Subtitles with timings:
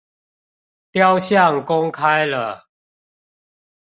[0.91, 2.65] 雕像公開了